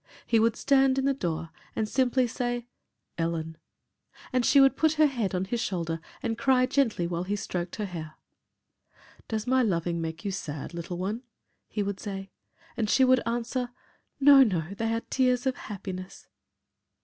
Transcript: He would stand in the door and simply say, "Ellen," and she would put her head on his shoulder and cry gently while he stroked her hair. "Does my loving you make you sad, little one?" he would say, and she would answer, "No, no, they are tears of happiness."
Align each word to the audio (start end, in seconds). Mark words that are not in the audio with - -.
He 0.25 0.39
would 0.39 0.55
stand 0.55 0.97
in 0.97 1.05
the 1.05 1.13
door 1.13 1.51
and 1.75 1.87
simply 1.87 2.25
say, 2.25 2.65
"Ellen," 3.19 3.55
and 4.33 4.43
she 4.43 4.59
would 4.59 4.75
put 4.75 4.93
her 4.93 5.05
head 5.05 5.35
on 5.35 5.45
his 5.45 5.61
shoulder 5.61 5.99
and 6.23 6.39
cry 6.39 6.65
gently 6.65 7.05
while 7.05 7.21
he 7.21 7.35
stroked 7.35 7.75
her 7.75 7.85
hair. 7.85 8.15
"Does 9.27 9.45
my 9.45 9.61
loving 9.61 9.97
you 9.97 10.01
make 10.01 10.25
you 10.25 10.31
sad, 10.31 10.73
little 10.73 10.97
one?" 10.97 11.21
he 11.69 11.83
would 11.83 11.99
say, 11.99 12.31
and 12.75 12.89
she 12.89 13.03
would 13.05 13.21
answer, 13.27 13.69
"No, 14.19 14.41
no, 14.41 14.73
they 14.73 14.91
are 14.91 15.01
tears 15.01 15.45
of 15.45 15.55
happiness." 15.55 16.25